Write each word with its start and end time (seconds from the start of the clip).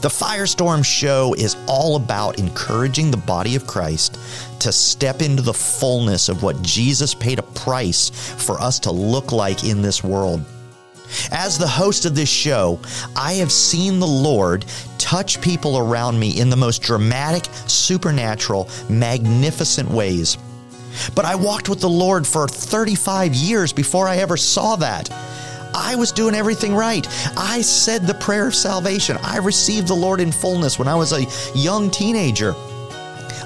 The 0.00 0.08
Firestorm 0.08 0.82
Show 0.82 1.34
is 1.34 1.58
all 1.66 1.96
about 1.96 2.38
encouraging 2.38 3.10
the 3.10 3.18
body 3.18 3.54
of 3.54 3.66
Christ 3.66 4.18
to 4.60 4.72
step 4.72 5.20
into 5.20 5.42
the 5.42 5.52
fullness 5.52 6.30
of 6.30 6.42
what 6.42 6.62
Jesus 6.62 7.12
paid 7.12 7.38
a 7.38 7.42
price 7.42 8.08
for 8.08 8.58
us 8.62 8.78
to 8.80 8.90
look 8.90 9.30
like 9.30 9.62
in 9.62 9.82
this 9.82 10.02
world. 10.02 10.42
As 11.32 11.58
the 11.58 11.68
host 11.68 12.06
of 12.06 12.14
this 12.14 12.30
show, 12.30 12.80
I 13.14 13.34
have 13.34 13.52
seen 13.52 13.98
the 13.98 14.06
Lord 14.06 14.64
touch 14.96 15.38
people 15.42 15.76
around 15.76 16.18
me 16.18 16.40
in 16.40 16.48
the 16.48 16.56
most 16.56 16.80
dramatic, 16.80 17.44
supernatural, 17.66 18.70
magnificent 18.88 19.90
ways. 19.90 20.38
But 21.14 21.26
I 21.26 21.34
walked 21.34 21.68
with 21.68 21.80
the 21.80 21.90
Lord 21.90 22.26
for 22.26 22.48
35 22.48 23.34
years 23.34 23.70
before 23.70 24.08
I 24.08 24.16
ever 24.16 24.38
saw 24.38 24.76
that. 24.76 25.10
I 25.74 25.94
was 25.94 26.12
doing 26.12 26.34
everything 26.34 26.74
right. 26.74 27.06
I 27.36 27.60
said 27.62 28.06
the 28.06 28.14
prayer 28.14 28.46
of 28.46 28.54
salvation. 28.54 29.16
I 29.22 29.38
received 29.38 29.88
the 29.88 29.94
Lord 29.94 30.20
in 30.20 30.32
fullness 30.32 30.78
when 30.78 30.88
I 30.88 30.94
was 30.94 31.12
a 31.12 31.26
young 31.56 31.90
teenager. 31.90 32.54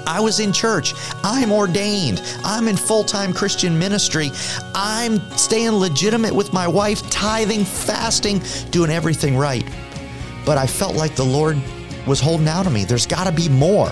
I 0.07 0.19
was 0.19 0.39
in 0.39 0.53
church. 0.53 0.93
I'm 1.23 1.51
ordained. 1.51 2.21
I'm 2.43 2.67
in 2.67 2.77
full 2.77 3.03
time 3.03 3.33
Christian 3.33 3.77
ministry. 3.77 4.31
I'm 4.73 5.19
staying 5.31 5.71
legitimate 5.71 6.33
with 6.33 6.53
my 6.53 6.67
wife, 6.67 7.07
tithing, 7.09 7.65
fasting, 7.65 8.41
doing 8.69 8.91
everything 8.91 9.35
right. 9.35 9.65
But 10.45 10.57
I 10.57 10.67
felt 10.67 10.95
like 10.95 11.15
the 11.15 11.25
Lord 11.25 11.59
was 12.05 12.19
holding 12.19 12.47
out 12.47 12.67
on 12.67 12.73
me. 12.73 12.85
There's 12.85 13.07
got 13.07 13.25
to 13.25 13.31
be 13.31 13.49
more. 13.49 13.91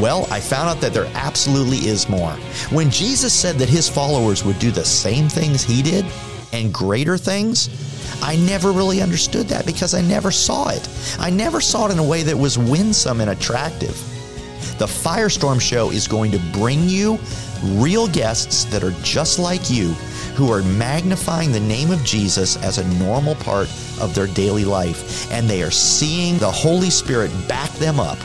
Well, 0.00 0.26
I 0.30 0.40
found 0.40 0.70
out 0.70 0.80
that 0.80 0.94
there 0.94 1.10
absolutely 1.14 1.86
is 1.88 2.08
more. 2.08 2.32
When 2.70 2.90
Jesus 2.90 3.34
said 3.34 3.56
that 3.56 3.68
his 3.68 3.86
followers 3.86 4.44
would 4.44 4.58
do 4.58 4.70
the 4.70 4.84
same 4.84 5.28
things 5.28 5.62
he 5.62 5.82
did, 5.82 6.06
and 6.52 6.72
greater 6.72 7.18
things, 7.18 7.68
I 8.22 8.36
never 8.36 8.72
really 8.72 9.02
understood 9.02 9.46
that 9.48 9.66
because 9.66 9.94
I 9.94 10.00
never 10.00 10.30
saw 10.30 10.70
it. 10.70 10.88
I 11.18 11.30
never 11.30 11.60
saw 11.60 11.86
it 11.86 11.92
in 11.92 11.98
a 11.98 12.06
way 12.06 12.22
that 12.22 12.36
was 12.36 12.58
winsome 12.58 13.20
and 13.20 13.30
attractive. 13.30 13.94
The 14.78 14.86
Firestorm 14.86 15.60
Show 15.60 15.90
is 15.90 16.08
going 16.08 16.32
to 16.32 16.38
bring 16.52 16.88
you 16.88 17.18
real 17.62 18.08
guests 18.08 18.64
that 18.64 18.82
are 18.82 18.94
just 19.02 19.38
like 19.38 19.70
you 19.70 19.88
who 20.34 20.50
are 20.50 20.62
magnifying 20.62 21.52
the 21.52 21.60
name 21.60 21.90
of 21.90 22.02
Jesus 22.04 22.56
as 22.64 22.78
a 22.78 22.88
normal 22.98 23.34
part 23.34 23.68
of 24.00 24.14
their 24.14 24.28
daily 24.28 24.64
life. 24.64 25.30
And 25.30 25.48
they 25.48 25.62
are 25.62 25.70
seeing 25.70 26.38
the 26.38 26.50
Holy 26.50 26.88
Spirit 26.88 27.30
back 27.46 27.70
them 27.72 28.00
up 28.00 28.18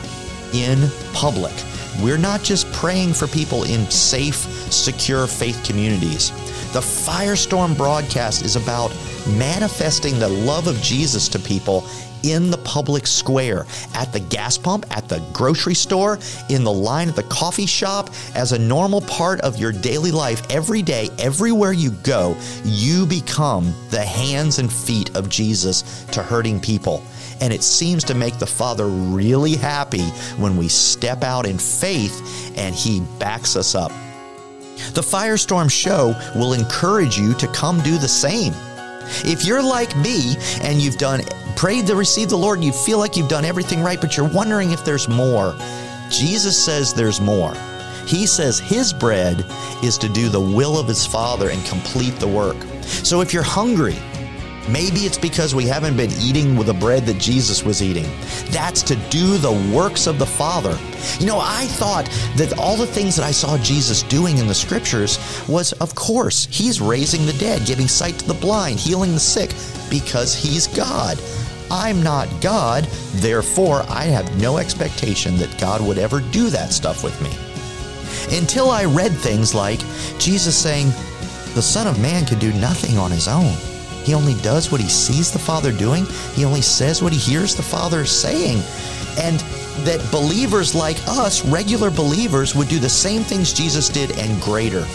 in 0.56 0.88
public. 1.12 1.54
We're 2.02 2.18
not 2.18 2.42
just 2.42 2.70
praying 2.72 3.14
for 3.14 3.26
people 3.26 3.64
in 3.64 3.90
safe, 3.90 4.36
secure 4.72 5.26
faith 5.26 5.62
communities. 5.64 6.30
The 6.72 6.80
Firestorm 6.80 7.76
broadcast 7.76 8.44
is 8.44 8.56
about 8.56 8.90
manifesting 9.38 10.18
the 10.18 10.28
love 10.28 10.66
of 10.66 10.76
Jesus 10.82 11.28
to 11.28 11.38
people 11.38 11.84
in 12.22 12.50
the 12.50 12.58
public 12.58 13.06
square, 13.06 13.66
at 13.94 14.12
the 14.12 14.20
gas 14.20 14.58
pump, 14.58 14.84
at 14.90 15.08
the 15.08 15.20
grocery 15.32 15.74
store, 15.74 16.18
in 16.48 16.64
the 16.64 16.72
line 16.72 17.08
at 17.08 17.16
the 17.16 17.22
coffee 17.24 17.66
shop, 17.66 18.10
as 18.34 18.52
a 18.52 18.58
normal 18.58 19.00
part 19.02 19.40
of 19.40 19.56
your 19.56 19.72
daily 19.72 20.10
life 20.10 20.42
every 20.50 20.82
day, 20.82 21.08
everywhere 21.18 21.72
you 21.72 21.90
go, 22.02 22.36
you 22.64 23.06
become 23.06 23.72
the 23.90 24.04
hands 24.04 24.58
and 24.58 24.72
feet 24.72 25.14
of 25.14 25.28
Jesus 25.28 26.04
to 26.06 26.22
hurting 26.22 26.60
people. 26.60 27.02
And 27.40 27.52
it 27.52 27.62
seems 27.62 28.02
to 28.04 28.14
make 28.14 28.38
the 28.38 28.46
Father 28.46 28.86
really 28.86 29.56
happy 29.56 30.04
when 30.38 30.56
we 30.56 30.68
step 30.68 31.22
out 31.22 31.46
in 31.46 31.58
faith 31.58 32.52
and 32.56 32.74
He 32.74 33.00
backs 33.18 33.56
us 33.56 33.74
up. 33.74 33.92
The 34.92 35.02
Firestorm 35.02 35.70
Show 35.70 36.14
will 36.34 36.52
encourage 36.52 37.18
you 37.18 37.34
to 37.34 37.46
come 37.48 37.80
do 37.80 37.98
the 37.98 38.08
same. 38.08 38.52
If 39.24 39.44
you're 39.44 39.62
like 39.62 39.96
me 39.96 40.36
and 40.62 40.80
you've 40.80 40.98
done 40.98 41.22
prayed 41.56 41.86
to 41.86 41.96
receive 41.96 42.28
the 42.28 42.36
Lord 42.36 42.58
and 42.58 42.64
you 42.64 42.72
feel 42.72 42.98
like 42.98 43.16
you've 43.16 43.28
done 43.28 43.44
everything 43.44 43.82
right, 43.82 44.00
but 44.00 44.16
you're 44.16 44.28
wondering 44.28 44.72
if 44.72 44.84
there's 44.84 45.08
more, 45.08 45.56
Jesus 46.10 46.62
says 46.62 46.92
there's 46.92 47.20
more. 47.20 47.54
He 48.06 48.26
says 48.26 48.58
his 48.58 48.92
bread 48.92 49.44
is 49.82 49.98
to 49.98 50.08
do 50.08 50.28
the 50.28 50.40
will 50.40 50.78
of 50.78 50.86
his 50.86 51.06
Father 51.06 51.50
and 51.50 51.64
complete 51.66 52.14
the 52.16 52.28
work. 52.28 52.56
So 52.82 53.20
if 53.20 53.32
you're 53.32 53.42
hungry, 53.42 53.96
Maybe 54.68 55.00
it's 55.00 55.18
because 55.18 55.54
we 55.54 55.64
haven't 55.64 55.96
been 55.96 56.10
eating 56.20 56.56
with 56.56 56.66
the 56.66 56.74
bread 56.74 57.06
that 57.06 57.18
Jesus 57.18 57.64
was 57.64 57.82
eating. 57.82 58.06
That's 58.50 58.82
to 58.84 58.96
do 59.10 59.38
the 59.38 59.72
works 59.72 60.06
of 60.06 60.18
the 60.18 60.26
Father. 60.26 60.76
You 61.20 61.26
know, 61.26 61.38
I 61.40 61.66
thought 61.66 62.06
that 62.36 62.58
all 62.58 62.76
the 62.76 62.86
things 62.86 63.14
that 63.16 63.24
I 63.24 63.30
saw 63.30 63.56
Jesus 63.58 64.02
doing 64.04 64.38
in 64.38 64.48
the 64.48 64.54
scriptures 64.54 65.18
was, 65.48 65.72
of 65.74 65.94
course, 65.94 66.48
he's 66.50 66.80
raising 66.80 67.26
the 67.26 67.32
dead, 67.34 67.64
giving 67.66 67.86
sight 67.86 68.18
to 68.18 68.26
the 68.26 68.34
blind, 68.34 68.80
healing 68.80 69.12
the 69.12 69.20
sick, 69.20 69.50
because 69.88 70.34
he's 70.34 70.66
God. 70.66 71.20
I'm 71.70 72.02
not 72.02 72.28
God, 72.40 72.84
therefore, 73.14 73.84
I 73.88 74.04
have 74.04 74.40
no 74.40 74.58
expectation 74.58 75.36
that 75.38 75.60
God 75.60 75.80
would 75.80 75.98
ever 75.98 76.20
do 76.32 76.50
that 76.50 76.72
stuff 76.72 77.04
with 77.04 77.20
me. 77.22 77.30
Until 78.36 78.70
I 78.70 78.84
read 78.84 79.12
things 79.12 79.54
like 79.54 79.78
Jesus 80.18 80.56
saying, 80.56 80.88
The 81.54 81.62
Son 81.62 81.86
of 81.86 82.00
Man 82.00 82.24
can 82.24 82.38
do 82.38 82.52
nothing 82.54 82.98
on 82.98 83.10
his 83.10 83.28
own. 83.28 83.54
He 84.06 84.14
only 84.14 84.34
does 84.34 84.70
what 84.70 84.80
he 84.80 84.88
sees 84.88 85.32
the 85.32 85.38
Father 85.40 85.72
doing. 85.72 86.06
He 86.34 86.44
only 86.44 86.62
says 86.62 87.02
what 87.02 87.12
he 87.12 87.18
hears 87.18 87.56
the 87.56 87.62
Father 87.62 88.06
saying. 88.06 88.58
And 89.18 89.40
that 89.84 90.06
believers 90.12 90.76
like 90.76 90.96
us, 91.08 91.44
regular 91.44 91.90
believers, 91.90 92.54
would 92.54 92.68
do 92.68 92.78
the 92.78 92.88
same 92.88 93.22
things 93.22 93.52
Jesus 93.52 93.88
did 93.88 94.16
and 94.16 94.40
greater. 94.40 94.86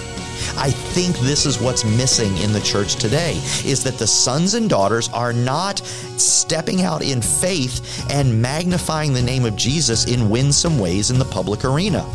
I 0.57 0.71
think 0.71 1.17
this 1.19 1.45
is 1.45 1.59
what's 1.59 1.83
missing 1.83 2.37
in 2.37 2.53
the 2.53 2.61
church 2.61 2.95
today 2.95 3.33
is 3.65 3.83
that 3.83 3.97
the 3.97 4.07
sons 4.07 4.53
and 4.53 4.69
daughters 4.69 5.09
are 5.09 5.33
not 5.33 5.79
stepping 5.79 6.81
out 6.81 7.03
in 7.03 7.21
faith 7.21 8.09
and 8.09 8.41
magnifying 8.41 9.11
the 9.11 9.21
name 9.21 9.43
of 9.43 9.57
Jesus 9.57 10.05
in 10.05 10.29
winsome 10.29 10.79
ways 10.79 11.11
in 11.11 11.19
the 11.19 11.25
public 11.25 11.65
arena. 11.65 12.09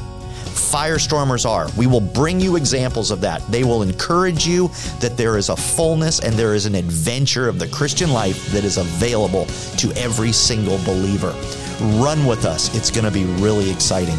Firestormers 0.57 1.49
are. 1.49 1.69
We 1.77 1.87
will 1.87 2.01
bring 2.01 2.41
you 2.41 2.57
examples 2.57 3.11
of 3.11 3.21
that. 3.21 3.41
They 3.51 3.65
will 3.65 3.83
encourage 3.83 4.47
you 4.47 4.69
that 5.01 5.17
there 5.17 5.37
is 5.37 5.49
a 5.49 5.57
fullness 5.57 6.21
and 6.21 6.35
there 6.35 6.55
is 6.55 6.67
an 6.67 6.75
adventure 6.75 7.49
of 7.49 7.59
the 7.59 7.69
Christian 7.69 8.13
life 8.13 8.47
that 8.53 8.65
is 8.65 8.79
available 8.79 9.47
to 9.79 9.93
every 9.93 10.33
single 10.33 10.79
believer. 10.79 11.35
Run 12.01 12.27
with 12.27 12.45
us. 12.45 12.75
It's 12.75 12.91
going 12.91 13.05
to 13.05 13.11
be 13.11 13.25
really 13.43 13.71
exciting. 13.71 14.19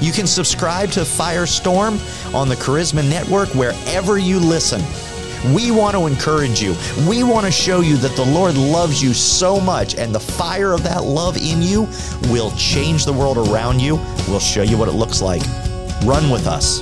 You 0.00 0.12
can 0.12 0.26
subscribe 0.26 0.90
to 0.90 1.00
Firestorm 1.00 2.34
on 2.34 2.48
the 2.48 2.56
Charisma 2.56 3.08
Network 3.08 3.48
wherever 3.54 4.18
you 4.18 4.38
listen. 4.38 4.80
We 5.52 5.70
want 5.70 5.94
to 5.94 6.06
encourage 6.06 6.62
you. 6.62 6.74
We 7.06 7.22
want 7.22 7.44
to 7.44 7.52
show 7.52 7.80
you 7.80 7.98
that 7.98 8.16
the 8.16 8.24
Lord 8.24 8.56
loves 8.56 9.02
you 9.02 9.12
so 9.12 9.60
much, 9.60 9.94
and 9.94 10.14
the 10.14 10.20
fire 10.20 10.72
of 10.72 10.82
that 10.84 11.04
love 11.04 11.36
in 11.36 11.60
you 11.60 11.82
will 12.30 12.50
change 12.52 13.04
the 13.04 13.12
world 13.12 13.36
around 13.36 13.80
you. 13.80 13.96
We'll 14.26 14.40
show 14.40 14.62
you 14.62 14.78
what 14.78 14.88
it 14.88 14.92
looks 14.92 15.20
like. 15.20 15.42
Run 16.04 16.30
with 16.30 16.46
us. 16.46 16.80